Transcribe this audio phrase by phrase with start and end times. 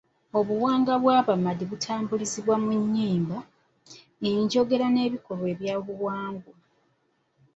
[0.39, 3.37] Obuwangwa bw'Abamadi butambulizibwa mu nnyimba,
[4.29, 6.55] enjogera n'ebikolwa by'obuwangwa.